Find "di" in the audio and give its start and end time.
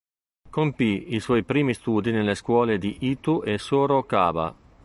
2.79-2.97